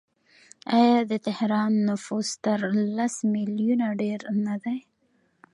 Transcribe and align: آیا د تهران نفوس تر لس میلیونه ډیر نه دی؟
آیا 0.79 0.99
د 1.11 1.13
تهران 1.27 1.71
نفوس 1.89 2.29
تر 2.45 2.59
لس 2.97 3.15
میلیونه 3.33 3.85
ډیر 4.01 4.19
نه 4.45 4.55
دی؟ 4.63 4.77